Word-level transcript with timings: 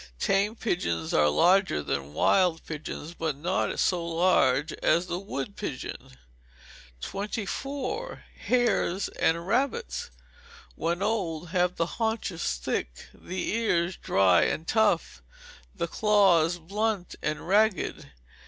Tame 0.17 0.55
pigeons 0.55 1.13
are 1.13 1.29
larger 1.29 1.83
than 1.83 2.15
wild 2.15 2.65
pigeons, 2.65 3.13
but 3.13 3.37
not 3.37 3.79
so 3.79 4.03
large 4.03 4.73
as 4.81 5.05
the 5.05 5.19
wood 5.19 5.55
pigeon. 5.55 6.17
24. 7.01 8.23
Hares 8.39 9.09
and 9.09 9.45
Rabbits 9.45 10.09
when 10.73 11.03
old, 11.03 11.49
have 11.49 11.75
the 11.75 11.85
haunches 12.01 12.55
thick, 12.55 13.09
the 13.13 13.49
ears 13.53 13.95
dry 13.95 14.41
and 14.41 14.67
tough, 14.67 15.21
and 15.71 15.81
the 15.81 15.87
claws 15.87 16.57
blunt 16.57 17.13
and 17.21 17.47
ragged. 17.47 18.11